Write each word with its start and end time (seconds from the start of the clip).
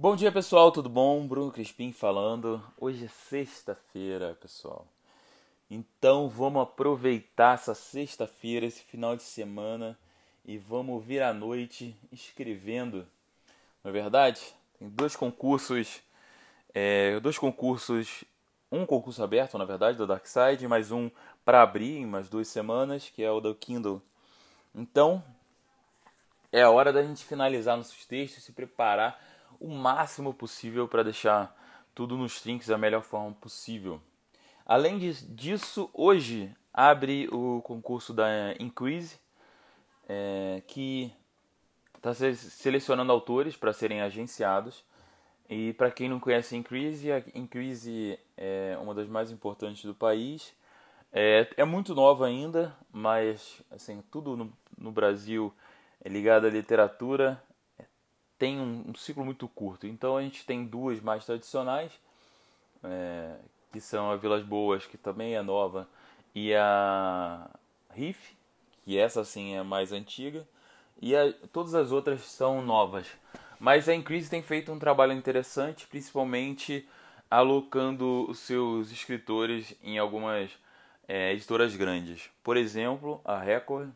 Bom 0.00 0.16
dia 0.16 0.32
pessoal, 0.32 0.72
tudo 0.72 0.88
bom? 0.88 1.28
Bruno 1.28 1.52
Crispim 1.52 1.92
falando. 1.92 2.64
Hoje 2.78 3.04
é 3.04 3.08
sexta-feira, 3.08 4.34
pessoal. 4.40 4.86
Então 5.70 6.26
vamos 6.26 6.62
aproveitar 6.62 7.56
essa 7.56 7.74
sexta-feira, 7.74 8.64
esse 8.64 8.82
final 8.82 9.14
de 9.14 9.22
semana 9.22 9.98
e 10.42 10.56
vamos 10.56 11.04
vir 11.04 11.22
à 11.22 11.34
noite 11.34 11.94
escrevendo. 12.10 13.06
Não 13.84 13.90
é 13.90 13.92
verdade? 13.92 14.40
Tem 14.78 14.88
dois 14.88 15.14
concursos, 15.14 16.00
é, 16.72 17.20
dois 17.20 17.36
concursos, 17.36 18.24
um 18.72 18.86
concurso 18.86 19.22
aberto, 19.22 19.58
na 19.58 19.66
verdade, 19.66 19.98
do 19.98 20.06
Darkside, 20.06 20.66
mais 20.66 20.90
um 20.90 21.10
para 21.44 21.60
abrir 21.60 21.98
em 21.98 22.06
mais 22.06 22.26
duas 22.26 22.48
semanas, 22.48 23.10
que 23.10 23.22
é 23.22 23.30
o 23.30 23.38
do 23.38 23.54
Kindle. 23.54 24.00
Então 24.74 25.22
é 26.50 26.62
a 26.62 26.70
hora 26.70 26.90
da 26.90 27.02
gente 27.02 27.22
finalizar 27.22 27.76
nossos 27.76 28.06
textos, 28.06 28.42
se 28.42 28.52
preparar 28.52 29.29
o 29.60 29.68
máximo 29.68 30.32
possível 30.32 30.88
para 30.88 31.04
deixar 31.04 31.54
tudo 31.94 32.16
nos 32.16 32.40
trinks 32.40 32.66
da 32.66 32.78
melhor 32.78 33.02
forma 33.02 33.32
possível. 33.34 34.00
Além 34.64 34.98
disso, 34.98 35.90
hoje 35.92 36.54
abre 36.72 37.28
o 37.30 37.60
concurso 37.62 38.14
da 38.14 38.54
Increase, 38.58 39.18
é, 40.08 40.62
que 40.66 41.12
está 41.96 42.14
selecionando 42.14 43.12
autores 43.12 43.56
para 43.56 43.72
serem 43.72 44.00
agenciados. 44.00 44.84
E 45.48 45.72
para 45.74 45.90
quem 45.90 46.08
não 46.08 46.20
conhece 46.20 46.54
a 46.54 46.58
Increase, 46.58 47.12
a 47.12 47.18
Increase 47.34 48.18
é 48.36 48.78
uma 48.80 48.94
das 48.94 49.08
mais 49.08 49.30
importantes 49.30 49.84
do 49.84 49.94
país. 49.94 50.54
É, 51.12 51.48
é 51.56 51.64
muito 51.64 51.94
nova 51.94 52.26
ainda, 52.26 52.74
mas 52.92 53.60
assim, 53.70 54.00
tudo 54.10 54.36
no, 54.36 54.52
no 54.78 54.92
Brasil 54.92 55.52
é 56.02 56.08
ligado 56.08 56.46
à 56.46 56.50
literatura 56.50 57.42
tem 58.40 58.58
um, 58.58 58.86
um, 58.88 58.94
ciclo 58.94 59.22
muito 59.22 59.46
curto. 59.46 59.86
Então 59.86 60.16
a 60.16 60.22
gente 60.22 60.46
tem 60.46 60.64
duas 60.64 60.98
mais 61.00 61.26
tradicionais, 61.26 61.92
é, 62.82 63.36
que 63.70 63.80
são 63.82 64.10
a 64.10 64.16
Vilas 64.16 64.42
Boas, 64.42 64.86
que 64.86 64.96
também 64.96 65.36
é 65.36 65.42
nova, 65.42 65.86
e 66.34 66.54
a 66.54 67.50
Riff, 67.94 68.34
que 68.82 68.96
essa 68.98 69.24
sim 69.26 69.54
é 69.54 69.62
mais 69.62 69.92
antiga, 69.92 70.48
e 71.02 71.14
a, 71.14 71.32
todas 71.52 71.74
as 71.74 71.92
outras 71.92 72.22
são 72.22 72.62
novas. 72.62 73.06
Mas 73.58 73.90
a 73.90 73.94
Increase 73.94 74.30
tem 74.30 74.42
feito 74.42 74.72
um 74.72 74.78
trabalho 74.78 75.12
interessante, 75.12 75.86
principalmente 75.86 76.88
alocando 77.30 78.32
seus 78.34 78.90
escritores 78.90 79.76
em 79.82 79.98
algumas 79.98 80.50
é, 81.06 81.34
editoras 81.34 81.76
grandes. 81.76 82.30
Por 82.42 82.56
exemplo, 82.56 83.20
a 83.22 83.38
Record, 83.38 83.90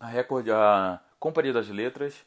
a 0.00 0.06
Record, 0.06 0.48
a 0.48 0.98
Companhia 1.20 1.52
das 1.52 1.68
Letras, 1.68 2.24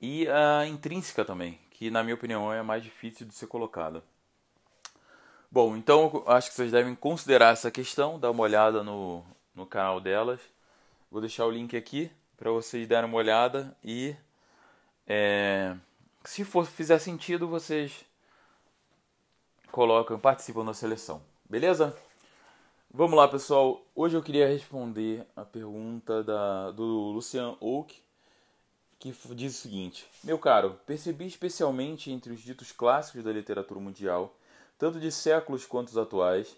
e 0.00 0.26
a 0.28 0.66
intrínseca 0.66 1.24
também, 1.24 1.58
que 1.70 1.90
na 1.90 2.02
minha 2.02 2.14
opinião 2.14 2.52
é 2.52 2.60
a 2.60 2.64
mais 2.64 2.82
difícil 2.82 3.26
de 3.26 3.34
ser 3.34 3.46
colocada. 3.46 4.02
Bom, 5.50 5.76
então 5.76 6.22
acho 6.26 6.48
que 6.48 6.56
vocês 6.56 6.70
devem 6.70 6.94
considerar 6.94 7.52
essa 7.52 7.70
questão, 7.70 8.18
dar 8.18 8.30
uma 8.30 8.42
olhada 8.42 8.82
no, 8.82 9.24
no 9.54 9.66
canal 9.66 10.00
delas. 10.00 10.40
Vou 11.10 11.20
deixar 11.20 11.44
o 11.44 11.50
link 11.50 11.76
aqui 11.76 12.10
para 12.36 12.50
vocês 12.50 12.86
darem 12.88 13.08
uma 13.08 13.18
olhada 13.18 13.76
e 13.84 14.14
é, 15.06 15.76
se 16.24 16.44
for 16.44 16.64
fizer 16.64 16.98
sentido 16.98 17.48
vocês 17.48 18.04
colocam, 19.72 20.18
participam 20.18 20.64
da 20.64 20.72
seleção, 20.72 21.20
beleza? 21.48 21.96
Vamos 22.92 23.16
lá, 23.16 23.28
pessoal. 23.28 23.84
Hoje 23.94 24.16
eu 24.16 24.22
queria 24.22 24.48
responder 24.48 25.26
a 25.36 25.44
pergunta 25.44 26.22
da, 26.22 26.70
do 26.70 27.10
Lucian 27.10 27.56
Oak 27.60 28.00
que 29.00 29.10
diz 29.34 29.58
o 29.58 29.62
seguinte: 29.62 30.06
Meu 30.22 30.38
caro, 30.38 30.78
percebi 30.84 31.26
especialmente 31.26 32.12
entre 32.12 32.32
os 32.34 32.40
ditos 32.40 32.70
clássicos 32.70 33.24
da 33.24 33.32
literatura 33.32 33.80
mundial, 33.80 34.36
tanto 34.78 35.00
de 35.00 35.10
séculos 35.10 35.64
quanto 35.64 35.88
os 35.88 35.96
atuais, 35.96 36.54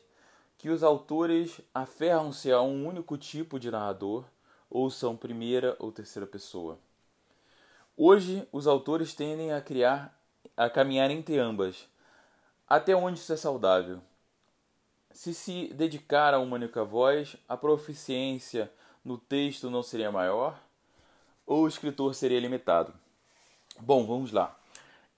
que 0.58 0.68
os 0.68 0.82
autores 0.82 1.60
aferram-se 1.72 2.50
a 2.50 2.60
um 2.60 2.86
único 2.86 3.16
tipo 3.16 3.60
de 3.60 3.70
narrador, 3.70 4.24
ou 4.68 4.90
são 4.90 5.16
primeira 5.16 5.76
ou 5.78 5.92
terceira 5.92 6.26
pessoa. 6.26 6.78
Hoje, 7.96 8.46
os 8.50 8.66
autores 8.66 9.14
tendem 9.14 9.52
a 9.52 9.60
criar, 9.60 10.18
a 10.56 10.68
caminhar 10.68 11.10
entre 11.10 11.38
ambas. 11.38 11.86
Até 12.68 12.96
onde 12.96 13.20
isso 13.20 13.32
é 13.32 13.36
saudável? 13.36 14.00
Se 15.12 15.32
se 15.32 15.68
dedicar 15.74 16.34
a 16.34 16.40
uma 16.40 16.56
única 16.56 16.84
voz, 16.84 17.36
a 17.48 17.56
proficiência 17.56 18.72
no 19.04 19.18
texto 19.18 19.70
não 19.70 19.82
seria 19.82 20.10
maior? 20.10 20.58
Ou 21.52 21.64
o 21.64 21.68
escritor 21.68 22.14
seria 22.14 22.40
limitado? 22.40 22.94
Bom, 23.78 24.06
vamos 24.06 24.32
lá. 24.32 24.58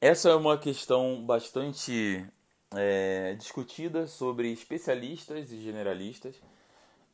Essa 0.00 0.30
é 0.30 0.34
uma 0.34 0.58
questão 0.58 1.24
bastante 1.24 2.26
é, 2.74 3.34
discutida 3.38 4.08
sobre 4.08 4.50
especialistas 4.50 5.52
e 5.52 5.62
generalistas, 5.62 6.34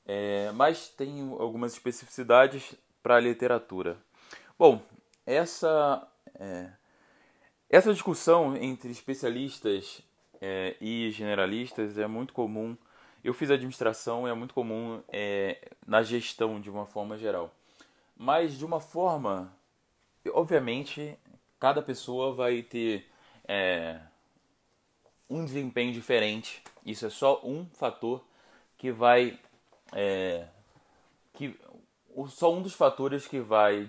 é, 0.06 0.50
mas 0.52 0.88
tem 0.88 1.20
algumas 1.38 1.74
especificidades 1.74 2.74
para 3.02 3.16
a 3.16 3.20
literatura. 3.20 3.98
Bom, 4.58 4.80
essa, 5.26 6.08
é, 6.38 6.70
essa 7.68 7.92
discussão 7.92 8.56
entre 8.56 8.90
especialistas 8.90 10.00
é, 10.40 10.76
e 10.80 11.10
generalistas 11.10 11.98
é 11.98 12.06
muito 12.06 12.32
comum. 12.32 12.74
Eu 13.22 13.34
fiz 13.34 13.50
administração 13.50 14.26
é 14.26 14.32
muito 14.32 14.54
comum 14.54 15.02
é, 15.10 15.72
na 15.86 16.02
gestão 16.02 16.58
de 16.58 16.70
uma 16.70 16.86
forma 16.86 17.18
geral 17.18 17.54
mas 18.22 18.58
de 18.58 18.66
uma 18.66 18.80
forma, 18.80 19.50
obviamente, 20.34 21.18
cada 21.58 21.80
pessoa 21.80 22.34
vai 22.34 22.62
ter 22.62 23.10
é, 23.48 23.98
um 25.28 25.42
desempenho 25.42 25.90
diferente. 25.90 26.62
Isso 26.84 27.06
é 27.06 27.08
só 27.08 27.40
um 27.42 27.64
fator 27.72 28.22
que 28.76 28.92
vai 28.92 29.40
é, 29.94 30.46
que 31.32 31.58
só 32.28 32.52
um 32.52 32.60
dos 32.60 32.74
fatores 32.74 33.26
que 33.26 33.40
vai 33.40 33.88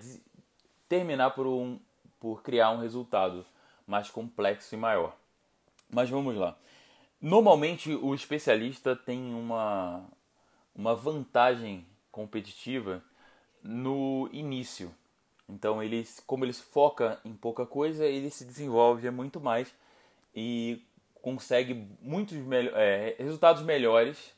terminar 0.88 1.32
por 1.32 1.46
um 1.46 1.78
por 2.18 2.42
criar 2.42 2.72
um 2.72 2.80
resultado 2.80 3.46
mais 3.86 4.10
complexo 4.10 4.74
e 4.74 4.78
maior. 4.78 5.14
Mas 5.90 6.10
vamos 6.10 6.38
lá. 6.38 6.58
Normalmente 7.20 7.94
o 7.94 8.16
especialista 8.16 8.96
tem 8.96 9.34
uma 9.34 10.06
uma 10.74 10.96
vantagem 10.96 11.86
competitiva 12.10 13.04
no 13.64 14.30
início. 14.32 14.94
Então, 15.48 15.84
eles, 15.84 16.24
como 16.26 16.46
eles 16.46 16.60
foca 16.60 17.20
em 17.26 17.34
pouca 17.34 17.66
coisa, 17.66 18.06
ele 18.06 18.30
se 18.30 18.46
desenvolve 18.46 19.10
muito 19.12 19.40
mais 19.40 19.74
e 20.36 20.82
consegue 21.22 21.88
muitos 22.02 22.38
é, 22.74 23.16
resultados 23.20 23.64
melhores 23.64 24.34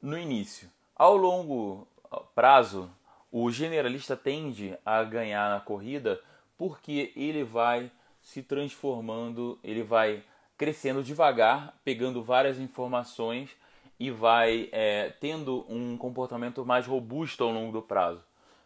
no 0.00 0.18
início. 0.18 0.68
Ao 0.94 1.16
longo 1.16 1.88
prazo, 2.34 2.90
o 3.32 3.50
generalista 3.50 4.16
tende 4.16 4.76
a 4.84 5.02
ganhar 5.02 5.50
na 5.50 5.60
corrida 5.60 6.20
porque 6.56 7.12
ele 7.16 7.42
vai 7.42 7.90
se 8.22 8.42
transformando, 8.42 9.58
ele 9.62 9.82
vai 9.82 10.22
crescendo 10.56 11.02
devagar, 11.02 11.76
pegando 11.84 12.22
várias 12.22 12.58
informações 12.58 13.50
e 13.98 14.10
vai 14.10 14.68
é, 14.72 15.10
tendo 15.20 15.64
um 15.68 15.96
comportamento 15.96 16.64
mais 16.64 16.86
robusto 16.86 17.44
ao 17.44 17.50
longo 17.50 17.72
do 17.72 17.82
prazo. 17.82 18.22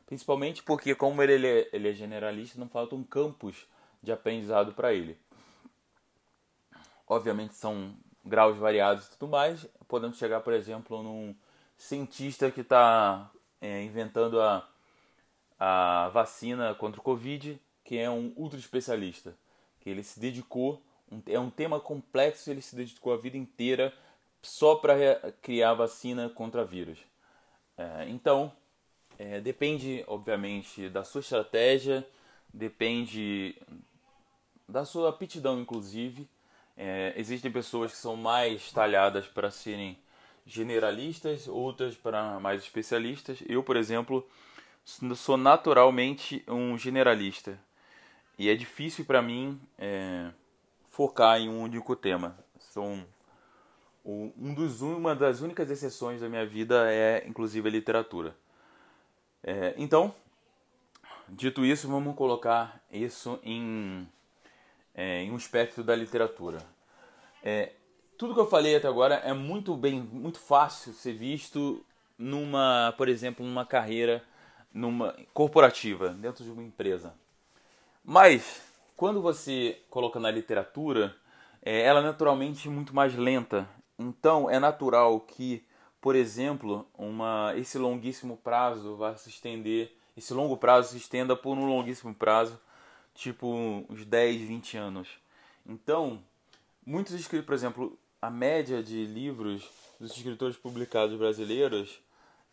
Principalmente 0.08 0.62
porque, 0.62 0.94
como 0.94 1.22
ele 1.22 1.46
é, 1.46 1.68
ele 1.70 1.90
é 1.90 1.92
generalista, 1.92 2.58
não 2.58 2.66
faltam 2.66 3.04
campos 3.04 3.66
de 4.02 4.10
aprendizado 4.10 4.72
para 4.72 4.94
ele. 4.94 5.18
Obviamente 7.06 7.54
são 7.54 7.94
graus 8.24 8.56
variados 8.56 9.06
e 9.06 9.10
tudo 9.10 9.28
mais. 9.28 9.66
Podemos 9.86 10.16
chegar, 10.16 10.40
por 10.40 10.54
exemplo, 10.54 11.02
num 11.02 11.36
cientista 11.76 12.50
que 12.50 12.62
está 12.62 13.30
é, 13.60 13.82
inventando 13.82 14.40
a, 14.40 14.66
a 15.60 16.08
vacina 16.08 16.74
contra 16.74 17.02
o 17.02 17.04
Covid, 17.04 17.60
que 17.84 17.98
é 17.98 18.08
um 18.08 18.32
ultra 18.34 18.58
especialista, 18.58 19.36
que 19.78 19.90
ele 19.90 20.02
se 20.02 20.18
dedicou, 20.18 20.82
é 21.26 21.38
um 21.38 21.50
tema 21.50 21.78
complexo, 21.80 22.50
ele 22.50 22.62
se 22.62 22.74
dedicou 22.74 23.12
a 23.12 23.18
vida 23.18 23.36
inteira 23.36 23.92
só 24.40 24.74
para 24.74 24.94
criar 25.42 25.74
vacina 25.74 26.30
contra 26.30 26.64
vírus. 26.64 26.98
É, 27.76 28.08
então, 28.08 28.50
é, 29.18 29.40
depende, 29.40 30.04
obviamente, 30.06 30.88
da 30.88 31.02
sua 31.02 31.20
estratégia, 31.20 32.06
depende 32.54 33.56
da 34.68 34.84
sua 34.84 35.08
aptidão, 35.08 35.60
inclusive. 35.60 36.28
É, 36.76 37.12
existem 37.16 37.50
pessoas 37.50 37.90
que 37.90 37.98
são 37.98 38.14
mais 38.16 38.70
talhadas 38.70 39.26
para 39.26 39.50
serem 39.50 39.98
generalistas, 40.46 41.48
outras 41.48 41.96
para 41.96 42.38
mais 42.38 42.62
especialistas. 42.62 43.42
Eu, 43.48 43.62
por 43.64 43.76
exemplo, 43.76 44.26
sou 45.16 45.36
naturalmente 45.36 46.44
um 46.46 46.78
generalista 46.78 47.58
e 48.38 48.48
é 48.48 48.54
difícil 48.54 49.04
para 49.04 49.20
mim 49.20 49.60
é, 49.76 50.30
focar 50.90 51.40
em 51.40 51.48
um 51.48 51.60
único 51.60 51.96
tema. 51.96 52.38
Um, 52.76 53.04
um 54.04 54.54
dos, 54.54 54.80
uma 54.80 55.14
das 55.14 55.40
únicas 55.40 55.68
exceções 55.70 56.20
da 56.20 56.28
minha 56.28 56.46
vida 56.46 56.90
é, 56.90 57.26
inclusive, 57.26 57.68
a 57.68 57.72
literatura. 57.72 58.36
É, 59.42 59.74
então, 59.76 60.14
dito 61.28 61.64
isso, 61.64 61.88
vamos 61.88 62.16
colocar 62.16 62.80
isso 62.90 63.38
em, 63.42 64.08
é, 64.94 65.22
em 65.22 65.30
um 65.30 65.36
espectro 65.36 65.82
da 65.82 65.94
literatura. 65.94 66.58
É, 67.42 67.72
tudo 68.16 68.34
que 68.34 68.40
eu 68.40 68.48
falei 68.48 68.76
até 68.76 68.88
agora 68.88 69.16
é 69.16 69.32
muito 69.32 69.76
bem, 69.76 70.00
muito 70.00 70.38
fácil 70.38 70.92
ser 70.92 71.12
visto 71.12 71.84
numa, 72.18 72.92
por 72.96 73.08
exemplo, 73.08 73.44
numa 73.46 73.64
carreira 73.64 74.24
numa 74.72 75.14
corporativa, 75.32 76.10
dentro 76.10 76.44
de 76.44 76.50
uma 76.50 76.62
empresa. 76.62 77.14
Mas 78.04 78.62
quando 78.96 79.20
você 79.20 79.80
coloca 79.90 80.20
na 80.20 80.30
literatura, 80.30 81.14
é, 81.62 81.82
ela 81.82 82.00
é 82.00 82.02
naturalmente 82.02 82.68
muito 82.68 82.94
mais 82.94 83.14
lenta. 83.14 83.68
Então 83.98 84.48
é 84.48 84.58
natural 84.58 85.20
que, 85.20 85.64
por 86.00 86.14
exemplo, 86.14 86.86
uma, 86.96 87.52
esse 87.56 87.78
longuíssimo 87.78 88.36
prazo 88.36 88.96
vá 88.96 89.16
se 89.16 89.28
estender, 89.28 89.92
esse 90.16 90.32
longo 90.32 90.56
prazo 90.56 90.90
se 90.90 90.96
estenda 90.96 91.36
por 91.36 91.56
um 91.56 91.66
longuíssimo 91.66 92.14
prazo, 92.14 92.58
tipo 93.14 93.48
uns 93.88 94.04
10, 94.04 94.42
20 94.42 94.76
anos. 94.76 95.08
Então, 95.66 96.22
muitos 96.86 97.14
escritores, 97.14 97.46
por 97.46 97.54
exemplo, 97.54 97.98
a 98.20 98.30
média 98.30 98.82
de 98.82 99.04
livros 99.04 99.68
dos 99.98 100.16
escritores 100.16 100.56
publicados 100.56 101.16
brasileiros, 101.18 102.00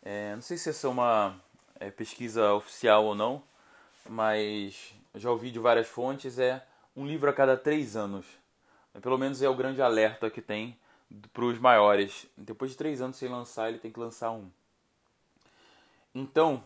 é, 0.02 0.34
não 0.34 0.42
sei 0.42 0.56
se 0.56 0.70
essa 0.70 0.86
é 0.86 0.90
uma 0.90 1.40
é, 1.78 1.90
pesquisa 1.90 2.52
oficial 2.52 3.04
ou 3.04 3.14
não, 3.14 3.42
mas 4.08 4.92
já 5.14 5.30
ouvi 5.30 5.50
de 5.50 5.58
várias 5.58 5.86
fontes, 5.86 6.38
é 6.38 6.64
um 6.94 7.06
livro 7.06 7.28
a 7.28 7.32
cada 7.32 7.56
três 7.56 7.96
anos. 7.96 8.26
Pelo 9.00 9.18
menos 9.18 9.42
é 9.42 9.48
o 9.48 9.54
grande 9.54 9.82
alerta 9.82 10.30
que 10.30 10.40
tem 10.40 10.76
para 11.32 11.44
os 11.44 11.58
maiores. 11.58 12.26
Depois 12.36 12.70
de 12.70 12.76
três 12.76 13.00
anos 13.00 13.16
sem 13.16 13.28
lançar, 13.28 13.68
ele 13.68 13.78
tem 13.78 13.92
que 13.92 14.00
lançar 14.00 14.30
um. 14.30 14.50
Então, 16.14 16.62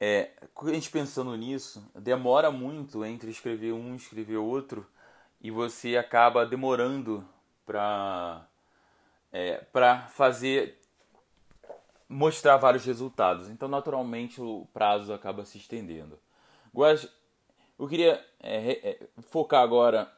é, 0.00 0.30
a 0.56 0.72
gente 0.72 0.90
pensando 0.90 1.36
nisso, 1.36 1.84
demora 1.94 2.50
muito 2.50 3.04
entre 3.04 3.30
escrever 3.30 3.72
um 3.72 3.94
e 3.94 3.96
escrever 3.96 4.36
outro, 4.36 4.86
e 5.40 5.50
você 5.50 5.96
acaba 5.96 6.46
demorando 6.46 7.24
para 7.66 8.46
é, 9.32 9.64
fazer 10.10 10.78
mostrar 12.08 12.56
vários 12.56 12.84
resultados. 12.84 13.50
Então, 13.50 13.68
naturalmente, 13.68 14.40
o 14.40 14.66
prazo 14.72 15.12
acaba 15.12 15.44
se 15.44 15.58
estendendo. 15.58 16.18
Eu 17.78 17.86
queria 17.86 18.24
é, 18.40 18.90
é, 18.90 19.06
focar 19.22 19.62
agora 19.62 20.10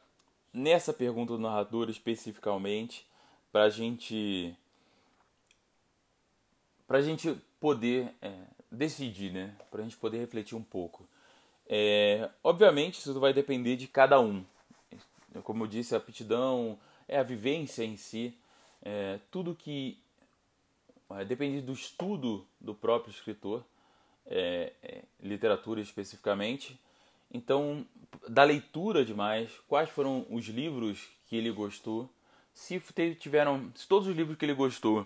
nessa 0.53 0.91
pergunta 0.91 1.33
do 1.33 1.39
narrador 1.39 1.89
especificamente, 1.89 3.07
para 3.51 3.69
gente, 3.69 4.55
a 6.87 7.01
gente 7.01 7.35
poder 7.59 8.13
é, 8.21 8.33
decidir, 8.71 9.31
né? 9.31 9.55
para 9.69 9.81
a 9.81 9.83
gente 9.83 9.97
poder 9.97 10.19
refletir 10.19 10.55
um 10.55 10.63
pouco. 10.63 11.07
É, 11.67 12.29
obviamente, 12.43 12.99
isso 12.99 13.19
vai 13.19 13.33
depender 13.33 13.75
de 13.75 13.87
cada 13.87 14.19
um. 14.19 14.43
Como 15.43 15.63
eu 15.63 15.67
disse, 15.67 15.93
a 15.93 15.97
aptidão, 15.97 16.77
é 17.07 17.17
a 17.17 17.23
vivência 17.23 17.83
em 17.83 17.95
si, 17.97 18.37
é, 18.81 19.19
tudo 19.29 19.55
que 19.55 19.97
é, 21.11 21.25
depende 21.25 21.61
do 21.61 21.73
estudo 21.73 22.45
do 22.59 22.73
próprio 22.73 23.11
escritor, 23.11 23.63
é, 24.25 24.73
é, 24.81 25.03
literatura 25.21 25.81
especificamente. 25.81 26.79
Então, 27.33 27.85
da 28.27 28.43
leitura 28.43 29.05
demais, 29.05 29.51
quais 29.67 29.89
foram 29.89 30.25
os 30.29 30.45
livros 30.47 31.09
que 31.27 31.35
ele 31.35 31.51
gostou, 31.51 32.09
se 32.53 32.81
tiveram, 33.19 33.71
se 33.75 33.87
todos 33.87 34.07
os 34.07 34.15
livros 34.15 34.37
que 34.37 34.45
ele 34.45 34.53
gostou, 34.53 35.05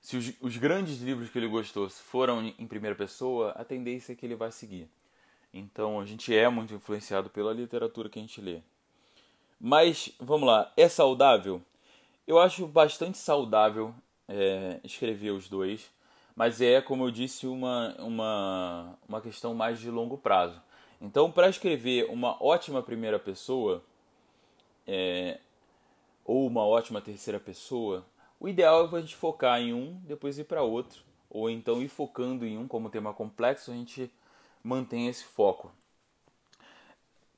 se 0.00 0.16
os, 0.16 0.32
os 0.40 0.56
grandes 0.56 1.00
livros 1.00 1.30
que 1.30 1.38
ele 1.38 1.46
gostou 1.46 1.88
foram 1.88 2.52
em 2.58 2.66
primeira 2.66 2.96
pessoa, 2.96 3.50
a 3.52 3.64
tendência 3.64 4.12
é 4.12 4.16
que 4.16 4.26
ele 4.26 4.34
vai 4.34 4.50
seguir. 4.50 4.88
Então, 5.54 6.00
a 6.00 6.04
gente 6.04 6.34
é 6.34 6.48
muito 6.48 6.74
influenciado 6.74 7.30
pela 7.30 7.52
literatura 7.52 8.08
que 8.08 8.18
a 8.18 8.22
gente 8.22 8.40
lê. 8.40 8.60
Mas, 9.60 10.10
vamos 10.18 10.48
lá, 10.48 10.72
é 10.76 10.88
saudável? 10.88 11.62
Eu 12.26 12.40
acho 12.40 12.66
bastante 12.66 13.18
saudável 13.18 13.94
é, 14.28 14.80
escrever 14.82 15.30
os 15.30 15.48
dois, 15.48 15.90
mas 16.34 16.60
é, 16.60 16.80
como 16.80 17.04
eu 17.04 17.10
disse, 17.10 17.46
uma, 17.46 17.94
uma, 17.98 18.98
uma 19.08 19.20
questão 19.20 19.54
mais 19.54 19.78
de 19.78 19.90
longo 19.90 20.16
prazo. 20.16 20.60
Então, 21.00 21.30
para 21.30 21.48
escrever 21.48 22.06
uma 22.10 22.42
ótima 22.42 22.82
primeira 22.82 23.18
pessoa, 23.18 23.84
é, 24.86 25.38
ou 26.24 26.46
uma 26.46 26.64
ótima 26.64 27.00
terceira 27.00 27.40
pessoa, 27.40 28.06
o 28.38 28.48
ideal 28.48 28.88
é 28.92 28.96
a 28.96 29.00
gente 29.00 29.14
focar 29.14 29.60
em 29.60 29.72
um, 29.72 30.00
depois 30.04 30.38
ir 30.38 30.44
para 30.44 30.62
outro, 30.62 31.02
ou 31.30 31.48
então 31.48 31.80
ir 31.80 31.88
focando 31.88 32.44
em 32.44 32.58
um 32.58 32.66
como 32.66 32.90
tema 32.90 33.14
complexo, 33.14 33.70
a 33.70 33.74
gente 33.74 34.10
mantém 34.62 35.08
esse 35.08 35.24
foco. 35.24 35.72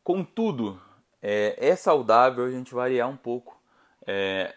Contudo, 0.02 0.80
é, 1.22 1.56
é 1.58 1.76
saudável 1.76 2.44
a 2.44 2.50
gente 2.50 2.74
variar 2.74 3.08
um 3.08 3.16
pouco, 3.16 3.58
é, 4.06 4.54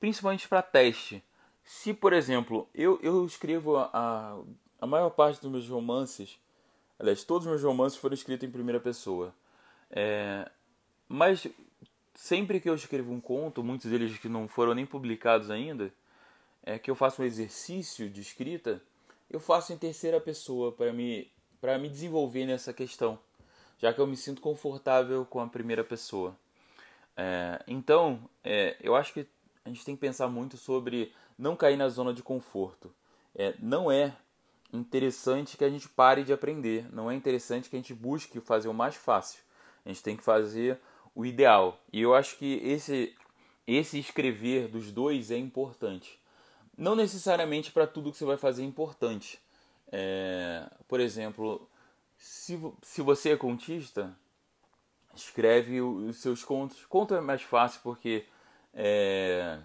principalmente 0.00 0.48
para 0.48 0.62
teste. 0.62 1.22
Se, 1.64 1.92
por 1.92 2.12
exemplo, 2.12 2.68
eu, 2.74 2.98
eu 3.02 3.24
escrevo 3.26 3.76
a, 3.76 4.38
a 4.80 4.86
maior 4.86 5.10
parte 5.10 5.40
dos 5.40 5.50
meus 5.50 5.68
romances, 5.68 6.38
aliás, 6.98 7.24
todos 7.24 7.46
os 7.46 7.50
meus 7.50 7.62
romances 7.62 7.98
foram 7.98 8.14
escritos 8.14 8.48
em 8.48 8.52
primeira 8.52 8.80
pessoa. 8.80 9.34
É, 9.90 10.50
mas 11.08 11.46
sempre 12.18 12.58
que 12.58 12.68
eu 12.68 12.74
escrevo 12.74 13.12
um 13.12 13.20
conto, 13.20 13.62
muitos 13.62 13.88
deles 13.88 14.18
que 14.18 14.28
não 14.28 14.48
foram 14.48 14.74
nem 14.74 14.84
publicados 14.84 15.52
ainda, 15.52 15.92
é 16.64 16.76
que 16.76 16.90
eu 16.90 16.96
faço 16.96 17.22
um 17.22 17.24
exercício 17.24 18.10
de 18.10 18.20
escrita, 18.20 18.82
eu 19.30 19.38
faço 19.38 19.72
em 19.72 19.78
terceira 19.78 20.20
pessoa 20.20 20.72
para 20.72 20.92
me 20.92 21.30
para 21.60 21.78
me 21.78 21.88
desenvolver 21.88 22.44
nessa 22.44 22.72
questão, 22.72 23.18
já 23.78 23.92
que 23.92 24.00
eu 24.00 24.06
me 24.06 24.16
sinto 24.16 24.40
confortável 24.40 25.24
com 25.24 25.38
a 25.40 25.46
primeira 25.46 25.84
pessoa. 25.84 26.36
É, 27.16 27.62
então, 27.68 28.28
é, 28.44 28.76
eu 28.80 28.96
acho 28.96 29.12
que 29.12 29.26
a 29.64 29.68
gente 29.68 29.84
tem 29.84 29.94
que 29.94 30.00
pensar 30.00 30.26
muito 30.26 30.56
sobre 30.56 31.12
não 31.38 31.54
cair 31.56 31.76
na 31.76 31.88
zona 31.88 32.12
de 32.12 32.22
conforto. 32.22 32.92
É, 33.34 33.54
não 33.60 33.90
é 33.90 34.16
interessante 34.72 35.56
que 35.56 35.64
a 35.64 35.70
gente 35.70 35.88
pare 35.88 36.24
de 36.24 36.32
aprender, 36.32 36.86
não 36.92 37.10
é 37.10 37.14
interessante 37.14 37.70
que 37.70 37.76
a 37.76 37.78
gente 37.78 37.94
busque 37.94 38.40
fazer 38.40 38.68
o 38.68 38.74
mais 38.74 38.96
fácil. 38.96 39.40
A 39.84 39.88
gente 39.88 40.02
tem 40.02 40.16
que 40.16 40.22
fazer 40.24 40.80
o 41.18 41.26
ideal. 41.26 41.80
E 41.92 42.00
eu 42.00 42.14
acho 42.14 42.36
que 42.36 42.60
esse, 42.62 43.12
esse 43.66 43.98
escrever 43.98 44.68
dos 44.68 44.92
dois 44.92 45.32
é 45.32 45.36
importante. 45.36 46.16
Não 46.76 46.94
necessariamente 46.94 47.72
para 47.72 47.88
tudo 47.88 48.12
que 48.12 48.16
você 48.16 48.24
vai 48.24 48.36
fazer 48.36 48.62
é 48.62 48.66
importante. 48.66 49.40
É, 49.90 50.64
por 50.86 51.00
exemplo, 51.00 51.68
se, 52.16 52.56
se 52.82 53.02
você 53.02 53.30
é 53.30 53.36
contista, 53.36 54.16
escreve 55.12 55.80
os 55.80 56.18
seus 56.18 56.44
contos. 56.44 56.86
Conto 56.86 57.16
é 57.16 57.20
mais 57.20 57.42
fácil 57.42 57.80
porque 57.82 58.24
é, 58.72 59.58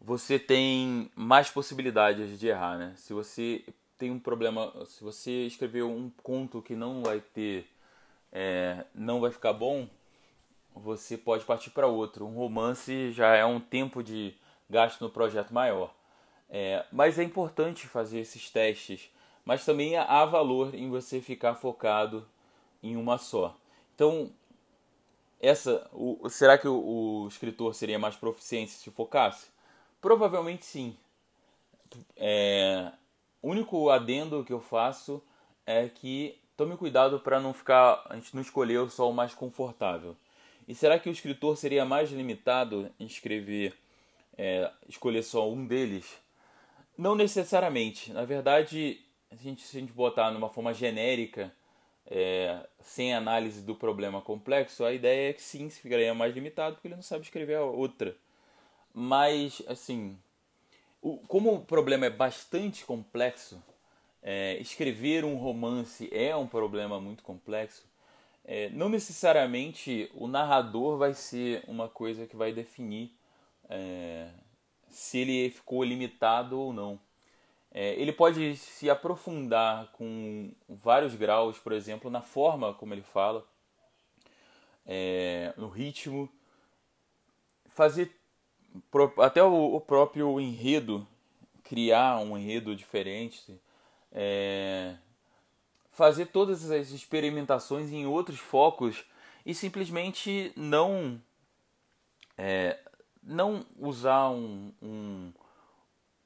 você 0.00 0.40
tem 0.40 1.08
mais 1.14 1.48
possibilidades 1.48 2.36
de 2.36 2.48
errar, 2.48 2.76
né? 2.76 2.94
Se 2.96 3.12
você 3.12 3.64
tem 3.96 4.10
um 4.10 4.18
problema, 4.18 4.72
se 4.86 5.04
você 5.04 5.46
escreveu 5.46 5.88
um 5.88 6.10
conto 6.20 6.60
que 6.60 6.74
não 6.74 7.04
vai 7.04 7.20
ter, 7.20 7.64
é, 8.32 8.84
não 8.92 9.20
vai 9.20 9.30
ficar 9.30 9.52
bom, 9.52 9.88
você 10.82 11.16
pode 11.16 11.44
partir 11.44 11.70
para 11.70 11.86
outro. 11.86 12.26
Um 12.26 12.34
romance 12.34 13.12
já 13.12 13.34
é 13.34 13.44
um 13.44 13.60
tempo 13.60 14.02
de 14.02 14.34
gasto 14.68 15.00
no 15.02 15.10
projeto 15.10 15.52
maior. 15.52 15.92
É, 16.48 16.84
mas 16.90 17.18
é 17.18 17.22
importante 17.22 17.86
fazer 17.86 18.20
esses 18.20 18.50
testes. 18.50 19.10
Mas 19.44 19.64
também 19.64 19.96
há 19.96 20.24
valor 20.24 20.74
em 20.74 20.90
você 20.90 21.20
ficar 21.20 21.54
focado 21.54 22.26
em 22.82 22.96
uma 22.96 23.18
só. 23.18 23.56
Então, 23.94 24.30
essa, 25.40 25.88
o, 25.92 26.28
será 26.28 26.58
que 26.58 26.68
o, 26.68 27.24
o 27.24 27.28
escritor 27.28 27.74
seria 27.74 27.98
mais 27.98 28.16
proficiente 28.16 28.72
se 28.72 28.90
focasse? 28.90 29.48
Provavelmente 30.00 30.64
sim. 30.64 30.96
É, 32.16 32.92
o 33.40 33.48
único 33.50 33.88
adendo 33.90 34.44
que 34.44 34.52
eu 34.52 34.60
faço 34.60 35.22
é 35.64 35.88
que 35.88 36.38
tome 36.56 36.76
cuidado 36.76 37.20
para 37.20 37.40
não 37.40 37.54
ficar 37.54 38.04
a 38.08 38.14
gente 38.16 38.34
não 38.34 38.42
escolher 38.42 38.90
só 38.90 39.08
o 39.08 39.14
mais 39.14 39.34
confortável. 39.34 40.16
E 40.68 40.74
será 40.74 40.98
que 40.98 41.08
o 41.08 41.12
escritor 41.12 41.56
seria 41.56 41.86
mais 41.86 42.10
limitado 42.10 42.92
em 43.00 43.06
escrever, 43.06 43.74
é, 44.36 44.70
escolher 44.86 45.22
só 45.22 45.50
um 45.50 45.66
deles? 45.66 46.18
Não 46.96 47.14
necessariamente. 47.14 48.12
Na 48.12 48.26
verdade, 48.26 49.00
a 49.30 49.34
gente, 49.34 49.62
se 49.62 49.78
a 49.78 49.80
gente 49.80 49.94
botar 49.94 50.30
numa 50.30 50.50
forma 50.50 50.74
genérica, 50.74 51.50
é, 52.04 52.60
sem 52.82 53.14
análise 53.14 53.62
do 53.62 53.74
problema 53.74 54.20
complexo, 54.20 54.84
a 54.84 54.92
ideia 54.92 55.30
é 55.30 55.32
que 55.32 55.40
sim, 55.40 55.70
se 55.70 55.80
ficaria 55.80 56.12
mais 56.12 56.34
limitado 56.34 56.74
porque 56.74 56.88
ele 56.88 56.96
não 56.96 57.02
sabe 57.02 57.24
escrever 57.24 57.56
a 57.56 57.64
outra. 57.64 58.14
Mas, 58.92 59.62
assim, 59.68 60.18
o, 61.00 61.16
como 61.16 61.54
o 61.54 61.64
problema 61.64 62.04
é 62.04 62.10
bastante 62.10 62.84
complexo, 62.84 63.62
é, 64.22 64.58
escrever 64.60 65.24
um 65.24 65.36
romance 65.36 66.10
é 66.12 66.36
um 66.36 66.46
problema 66.46 67.00
muito 67.00 67.22
complexo, 67.22 67.87
é, 68.50 68.70
não 68.70 68.88
necessariamente 68.88 70.10
o 70.14 70.26
narrador 70.26 70.96
vai 70.96 71.12
ser 71.12 71.62
uma 71.68 71.86
coisa 71.86 72.26
que 72.26 72.34
vai 72.34 72.50
definir 72.50 73.14
é, 73.68 74.30
se 74.88 75.18
ele 75.18 75.50
ficou 75.50 75.84
limitado 75.84 76.58
ou 76.58 76.72
não. 76.72 76.98
É, 77.70 77.92
ele 78.00 78.10
pode 78.10 78.56
se 78.56 78.88
aprofundar 78.88 79.92
com 79.92 80.50
vários 80.66 81.14
graus, 81.14 81.58
por 81.58 81.72
exemplo, 81.72 82.10
na 82.10 82.22
forma 82.22 82.72
como 82.72 82.94
ele 82.94 83.02
fala, 83.02 83.46
é, 84.86 85.52
no 85.58 85.68
ritmo, 85.68 86.26
fazer 87.66 88.10
até 89.22 89.42
o, 89.42 89.74
o, 89.74 89.80
próprio 89.82 90.40
enredo, 90.40 91.06
criar 91.62 92.18
um 92.20 92.38
enredo 92.38 92.74
diferente, 92.74 93.60
é, 94.10 94.96
fazer 95.98 96.26
todas 96.26 96.70
as 96.70 96.92
experimentações 96.92 97.90
em 97.90 98.06
outros 98.06 98.38
focos 98.38 99.04
e 99.44 99.52
simplesmente 99.52 100.52
não 100.54 101.20
é, 102.36 102.78
não 103.20 103.66
usar 103.76 104.30
um, 104.30 104.72
um, 104.80 105.32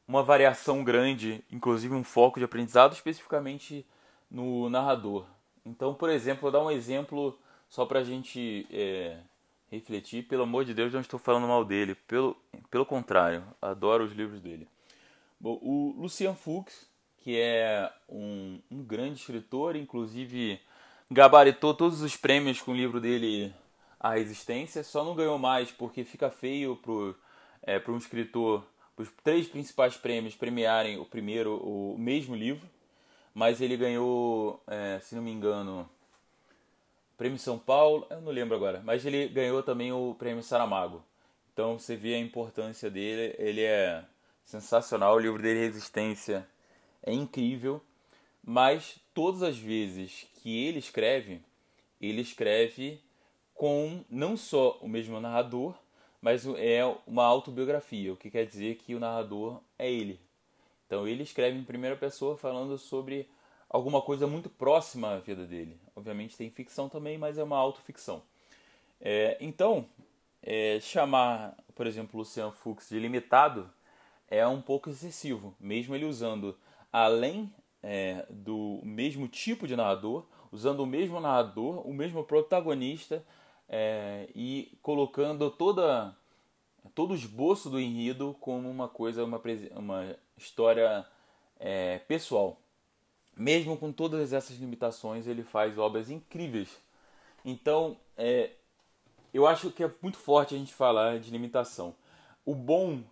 uma 0.06 0.22
variação 0.22 0.84
grande, 0.84 1.42
inclusive 1.50 1.94
um 1.94 2.04
foco 2.04 2.38
de 2.38 2.44
aprendizado 2.44 2.92
especificamente 2.92 3.86
no 4.30 4.68
narrador. 4.68 5.24
Então, 5.64 5.94
por 5.94 6.10
exemplo, 6.10 6.42
vou 6.42 6.50
dar 6.50 6.62
um 6.62 6.70
exemplo 6.70 7.38
só 7.66 7.86
para 7.86 8.00
a 8.00 8.04
gente 8.04 8.66
é, 8.70 9.20
refletir. 9.70 10.24
Pelo 10.24 10.42
amor 10.42 10.66
de 10.66 10.74
Deus, 10.74 10.92
não 10.92 11.00
estou 11.00 11.18
falando 11.18 11.48
mal 11.48 11.64
dele. 11.64 11.94
Pelo, 11.94 12.36
pelo 12.70 12.84
contrário, 12.84 13.42
adoro 13.62 14.04
os 14.04 14.12
livros 14.12 14.38
dele. 14.38 14.68
Bom, 15.40 15.58
o 15.62 15.94
Lucian 15.96 16.34
Fuchs, 16.34 16.86
que 17.16 17.40
é 17.40 17.90
um, 18.06 18.51
grande 18.92 19.18
escritor, 19.18 19.74
inclusive 19.74 20.60
gabaritou 21.10 21.72
todos 21.74 22.02
os 22.02 22.14
prêmios 22.14 22.60
com 22.60 22.72
o 22.72 22.76
livro 22.76 23.00
dele 23.00 23.52
A 23.98 24.10
Resistência, 24.10 24.84
só 24.84 25.02
não 25.02 25.14
ganhou 25.14 25.38
mais 25.38 25.70
porque 25.70 26.04
fica 26.04 26.30
feio 26.30 26.76
para 26.76 27.14
é, 27.74 27.82
um 27.90 27.96
escritor 27.96 28.62
os 28.96 29.08
três 29.24 29.48
principais 29.48 29.96
prêmios 29.96 30.36
premiarem 30.36 30.98
o 30.98 31.04
primeiro 31.04 31.56
o 31.56 31.96
mesmo 31.98 32.36
livro, 32.36 32.68
mas 33.34 33.60
ele 33.60 33.76
ganhou, 33.76 34.62
é, 34.66 35.00
se 35.00 35.14
não 35.14 35.22
me 35.22 35.32
engano, 35.32 35.88
Prêmio 37.16 37.38
São 37.38 37.58
Paulo, 37.58 38.06
eu 38.10 38.20
não 38.20 38.30
lembro 38.30 38.54
agora, 38.54 38.82
mas 38.84 39.06
ele 39.06 39.26
ganhou 39.28 39.62
também 39.62 39.90
o 39.92 40.14
Prêmio 40.18 40.42
Saramago. 40.42 41.02
Então 41.52 41.78
você 41.78 41.96
vê 41.96 42.14
a 42.14 42.18
importância 42.18 42.90
dele, 42.90 43.34
ele 43.38 43.62
é 43.62 44.04
sensacional, 44.44 45.16
o 45.16 45.18
livro 45.18 45.42
dele 45.42 45.60
Resistência 45.60 46.46
é 47.02 47.12
incrível, 47.12 47.82
mas 48.44 48.98
todas 49.14 49.42
as 49.42 49.56
vezes 49.56 50.26
que 50.34 50.66
ele 50.66 50.78
escreve, 50.78 51.40
ele 52.00 52.20
escreve 52.20 53.00
com 53.54 54.04
não 54.10 54.36
só 54.36 54.78
o 54.80 54.88
mesmo 54.88 55.20
narrador, 55.20 55.74
mas 56.20 56.46
é 56.46 56.82
uma 57.06 57.24
autobiografia, 57.24 58.12
o 58.12 58.16
que 58.16 58.30
quer 58.30 58.46
dizer 58.46 58.76
que 58.76 58.94
o 58.94 59.00
narrador 59.00 59.60
é 59.78 59.90
ele. 59.90 60.20
Então 60.86 61.06
ele 61.06 61.22
escreve 61.22 61.58
em 61.58 61.64
primeira 61.64 61.96
pessoa 61.96 62.36
falando 62.36 62.76
sobre 62.78 63.28
alguma 63.68 64.02
coisa 64.02 64.26
muito 64.26 64.50
próxima 64.50 65.14
à 65.14 65.18
vida 65.18 65.46
dele. 65.46 65.80
Obviamente 65.96 66.36
tem 66.36 66.50
ficção 66.50 66.88
também, 66.88 67.16
mas 67.16 67.38
é 67.38 67.42
uma 67.42 67.56
autoficção. 67.56 68.22
É, 69.00 69.36
então, 69.40 69.86
é, 70.42 70.78
chamar, 70.80 71.56
por 71.74 71.86
exemplo, 71.86 72.18
Lucian 72.18 72.52
Fuchs 72.52 72.88
de 72.88 72.98
limitado 72.98 73.70
é 74.28 74.46
um 74.46 74.60
pouco 74.62 74.90
excessivo, 74.90 75.54
mesmo 75.58 75.94
ele 75.94 76.04
usando, 76.04 76.56
além 76.92 77.52
é, 77.82 78.24
do 78.30 78.80
mesmo 78.82 79.26
tipo 79.28 79.66
de 79.66 79.76
narrador, 79.76 80.24
usando 80.50 80.80
o 80.80 80.86
mesmo 80.86 81.20
narrador, 81.20 81.86
o 81.86 81.92
mesmo 81.92 82.22
protagonista, 82.22 83.24
é, 83.68 84.28
e 84.34 84.76
colocando 84.82 85.50
toda 85.50 86.14
todo 86.94 87.12
o 87.12 87.14
esboço 87.14 87.70
do 87.70 87.80
enredo 87.80 88.36
como 88.40 88.68
uma 88.68 88.88
coisa, 88.88 89.24
uma, 89.24 89.40
uma 89.76 90.16
história 90.36 91.06
é, 91.58 91.98
pessoal. 92.00 92.58
Mesmo 93.36 93.76
com 93.76 93.92
todas 93.92 94.32
essas 94.32 94.58
limitações, 94.58 95.26
ele 95.26 95.42
faz 95.42 95.78
obras 95.78 96.10
incríveis. 96.10 96.78
Então, 97.44 97.96
é, 98.16 98.50
eu 99.32 99.46
acho 99.46 99.70
que 99.70 99.82
é 99.82 99.90
muito 100.02 100.18
forte 100.18 100.54
a 100.54 100.58
gente 100.58 100.74
falar 100.74 101.18
de 101.18 101.30
limitação. 101.30 101.94
O 102.44 102.54
bom, 102.54 103.02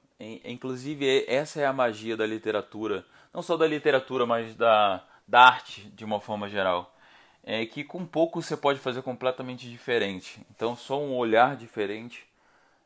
inclusive, 0.45 1.25
essa 1.27 1.61
é 1.61 1.67
a 1.67 1.73
magia 1.73 2.17
da 2.17 2.27
literatura, 2.27 3.07
não 3.33 3.43
só 3.43 3.57
da 3.57 3.67
literatura, 3.67 4.27
mas 4.27 4.55
da, 4.55 5.05
da 5.27 5.41
arte 5.41 5.83
de 5.91 6.05
uma 6.05 6.21
forma 6.21 6.49
geral 6.49 6.95
é 7.43 7.65
que 7.65 7.83
com 7.83 8.05
pouco 8.05 8.43
você 8.43 8.57
pode 8.57 8.79
fazer 8.79 9.03
completamente 9.03 9.69
diferente. 9.69 10.45
Então, 10.51 10.77
só 10.77 11.01
um 11.01 11.17
olhar 11.17 11.57
diferente 11.57 12.27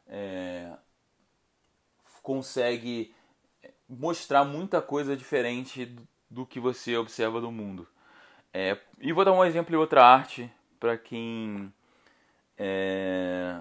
é, 0.08 0.72
consegue 2.22 3.14
mostrar 3.88 4.44
muita 4.44 4.80
coisa 4.80 5.16
diferente 5.16 5.94
do, 6.30 6.46
que 6.46 6.60
você 6.60 6.96
observa 6.96 7.40
do 7.40 7.50
mundo. 7.50 7.86
É, 8.52 8.78
e 9.00 9.12
vou 9.12 9.24
dar 9.24 9.32
um 9.32 9.44
exemplo 9.44 9.70
de 9.70 9.76
outra 9.76 10.04
arte 10.04 10.50
para 10.78 10.96
quem 10.96 11.72
é, 12.56 13.60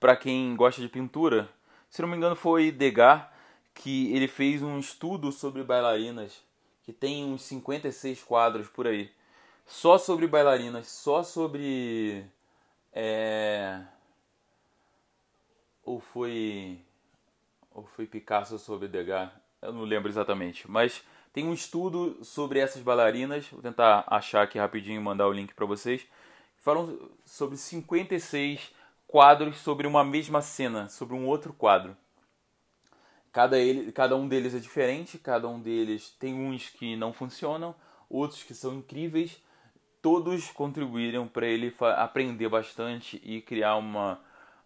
para 0.00 0.16
quem 0.16 0.54
gosta 0.56 0.82
de 0.82 0.88
pintura. 0.88 1.48
Se 1.88 2.02
não 2.02 2.08
me 2.08 2.16
engano, 2.16 2.34
foi 2.34 2.70
Degas 2.70 3.22
que 3.78 4.14
ele 4.14 4.28
fez 4.28 4.62
um 4.62 4.78
estudo 4.78 5.32
sobre 5.32 5.62
bailarinas 5.62 6.42
que 6.84 6.92
tem 6.92 7.24
uns 7.24 7.42
56 7.42 8.22
quadros 8.22 8.68
por 8.68 8.86
aí 8.86 9.10
só 9.68 9.98
sobre 9.98 10.26
bailarinas, 10.26 10.88
só 10.88 11.22
sobre. 11.22 12.24
É... 12.92 13.80
Ou 15.84 16.00
foi. 16.00 16.80
Ou 17.72 17.84
foi 17.94 18.06
Picasso 18.06 18.58
sobre 18.58 18.88
Degas? 18.88 19.30
Eu 19.60 19.72
não 19.72 19.82
lembro 19.82 20.08
exatamente. 20.08 20.68
Mas 20.68 21.04
tem 21.32 21.44
um 21.44 21.52
estudo 21.52 22.24
sobre 22.24 22.58
essas 22.60 22.82
bailarinas. 22.82 23.46
Vou 23.48 23.60
tentar 23.60 24.04
achar 24.06 24.42
aqui 24.42 24.58
rapidinho 24.58 25.00
e 25.00 25.04
mandar 25.04 25.28
o 25.28 25.32
link 25.32 25.54
para 25.54 25.66
vocês. 25.66 26.06
Falam 26.56 26.98
sobre 27.24 27.56
56 27.56 28.72
quadros 29.06 29.58
sobre 29.58 29.86
uma 29.86 30.02
mesma 30.02 30.40
cena, 30.40 30.88
sobre 30.88 31.14
um 31.14 31.26
outro 31.26 31.52
quadro. 31.52 31.96
Cada, 33.32 33.58
ele, 33.58 33.92
cada 33.92 34.16
um 34.16 34.26
deles 34.26 34.54
é 34.54 34.58
diferente, 34.58 35.18
cada 35.18 35.48
um 35.48 35.60
deles 35.60 36.10
tem 36.18 36.34
uns 36.34 36.68
que 36.68 36.96
não 36.96 37.12
funcionam, 37.12 37.74
outros 38.08 38.42
que 38.42 38.54
são 38.54 38.74
incríveis 38.74 39.40
todos 40.00 40.50
contribuíram 40.50 41.26
para 41.26 41.46
ele 41.46 41.74
aprender 41.96 42.48
bastante 42.48 43.20
e 43.24 43.40
criar 43.40 43.76
uma 43.76 44.20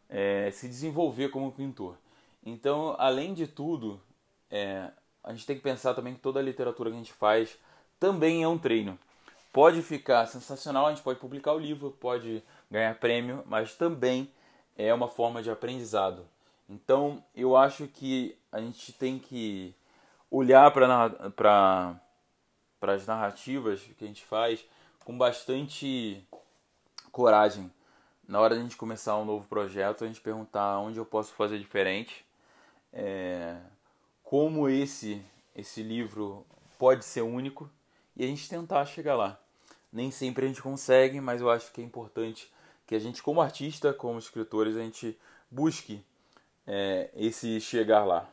é, 0.08 0.50
se 0.50 0.68
desenvolver 0.68 1.30
como 1.30 1.52
pintor. 1.52 1.96
Então, 2.44 2.94
além 2.98 3.32
de 3.32 3.46
tudo, 3.46 4.00
é, 4.50 4.90
a 5.24 5.32
gente 5.32 5.46
tem 5.46 5.56
que 5.56 5.62
pensar 5.62 5.94
também 5.94 6.14
que 6.14 6.20
toda 6.20 6.40
a 6.40 6.42
literatura 6.42 6.90
que 6.90 6.96
a 6.96 6.98
gente 6.98 7.12
faz 7.12 7.56
também 7.98 8.42
é 8.42 8.48
um 8.48 8.58
treino. 8.58 8.98
Pode 9.52 9.82
ficar 9.82 10.26
sensacional, 10.26 10.86
a 10.86 10.90
gente 10.90 11.02
pode 11.02 11.18
publicar 11.18 11.52
o 11.52 11.58
livro, 11.58 11.90
pode 11.90 12.42
ganhar 12.70 12.94
prêmio, 12.98 13.42
mas 13.46 13.74
também 13.74 14.30
é 14.76 14.92
uma 14.92 15.08
forma 15.08 15.42
de 15.42 15.50
aprendizado. 15.50 16.26
Então, 16.72 17.22
eu 17.34 17.54
acho 17.54 17.86
que 17.86 18.34
a 18.50 18.58
gente 18.58 18.94
tem 18.94 19.18
que 19.18 19.74
olhar 20.30 20.70
para 20.72 22.00
as 22.80 23.06
narrativas 23.06 23.82
que 23.98 24.04
a 24.04 24.06
gente 24.06 24.24
faz 24.24 24.64
com 25.04 25.16
bastante 25.18 26.26
coragem 27.10 27.70
na 28.26 28.40
hora 28.40 28.54
de 28.54 28.60
a 28.60 28.62
gente 28.62 28.76
começar 28.76 29.18
um 29.18 29.24
novo 29.26 29.46
projeto, 29.46 30.02
a 30.02 30.06
gente 30.06 30.22
perguntar 30.22 30.78
onde 30.78 30.98
eu 30.98 31.04
posso 31.04 31.34
fazer 31.34 31.58
diferente, 31.58 32.24
é, 32.90 33.58
como 34.24 34.66
esse 34.68 35.22
esse 35.54 35.82
livro 35.82 36.46
pode 36.78 37.04
ser 37.04 37.20
único 37.20 37.68
e 38.16 38.24
a 38.24 38.26
gente 38.26 38.48
tentar 38.48 38.86
chegar 38.86 39.14
lá. 39.14 39.38
Nem 39.92 40.10
sempre 40.10 40.46
a 40.46 40.48
gente 40.48 40.62
consegue, 40.62 41.20
mas 41.20 41.42
eu 41.42 41.50
acho 41.50 41.70
que 41.70 41.82
é 41.82 41.84
importante 41.84 42.50
que 42.86 42.94
a 42.94 42.98
gente, 42.98 43.22
como 43.22 43.42
artista, 43.42 43.92
como 43.92 44.18
escritores, 44.18 44.74
a 44.74 44.80
gente 44.80 45.18
busque 45.50 46.02
é, 46.66 47.10
esse 47.14 47.60
chegar 47.60 48.04
lá. 48.04 48.28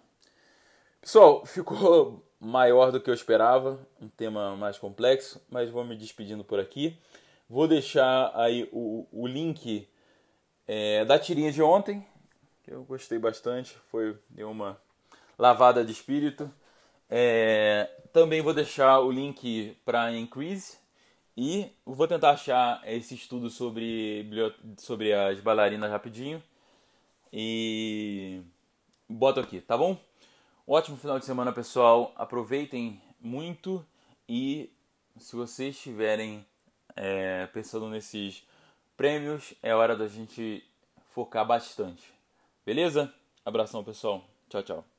Pessoal, 1.01 1.45
ficou 1.45 2.25
maior 2.39 2.91
do 2.91 2.99
que 2.99 3.09
eu 3.09 3.13
esperava, 3.13 3.79
um 4.01 4.07
tema 4.07 4.55
mais 4.55 4.77
complexo, 4.77 5.41
mas 5.49 5.69
vou 5.69 5.83
me 5.83 5.95
despedindo 5.95 6.43
por 6.43 6.59
aqui. 6.59 6.97
Vou 7.49 7.67
deixar 7.67 8.31
aí 8.35 8.69
o, 8.71 9.07
o 9.11 9.27
link 9.27 9.87
é, 10.67 11.03
da 11.05 11.17
tirinha 11.17 11.51
de 11.51 11.61
ontem, 11.61 12.05
que 12.63 12.71
eu 12.71 12.83
gostei 12.83 13.17
bastante, 13.17 13.75
foi 13.89 14.15
deu 14.29 14.51
uma 14.51 14.79
lavada 15.37 15.83
de 15.83 15.91
espírito. 15.91 16.51
É, 17.09 17.89
também 18.13 18.41
vou 18.41 18.53
deixar 18.53 18.99
o 18.99 19.11
link 19.11 19.75
para 19.83 20.15
Increase 20.15 20.77
e 21.35 21.71
vou 21.83 22.07
tentar 22.07 22.31
achar 22.31 22.81
esse 22.85 23.15
estudo 23.15 23.49
sobre, 23.49 24.29
sobre 24.77 25.11
as 25.11 25.39
bailarinas 25.39 25.89
rapidinho 25.89 26.43
e 27.31 28.41
boto 29.07 29.39
aqui, 29.39 29.61
tá 29.61 29.77
bom? 29.77 29.97
ótimo 30.69 30.97
final 30.97 31.17
de 31.17 31.25
semana, 31.25 31.51
pessoal. 31.51 32.13
Aproveitem 32.15 33.01
muito 33.19 33.83
e 34.27 34.71
se 35.17 35.35
vocês 35.35 35.75
estiverem 35.75 36.45
é, 36.95 37.47
pensando 37.47 37.89
nesses 37.89 38.43
prêmios, 38.95 39.53
é 39.63 39.73
hora 39.73 39.95
da 39.95 40.07
gente 40.07 40.63
focar 41.07 41.45
bastante. 41.45 42.13
Beleza? 42.65 43.11
Abração, 43.43 43.83
pessoal. 43.83 44.23
Tchau, 44.47 44.61
tchau. 44.61 44.89